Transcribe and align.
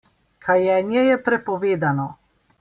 Kajenje 0.45 1.03
je 1.09 1.19
prepovedano. 1.29 2.09